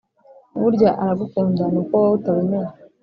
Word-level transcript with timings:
burya 0.61 0.89
aragukunda 1.01 1.63
ni 1.73 1.77
uko 1.81 1.93
wowe 2.01 2.15
utabimenya 2.17 2.71